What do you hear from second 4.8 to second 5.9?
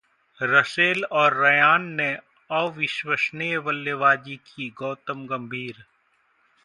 गौतम गंभीर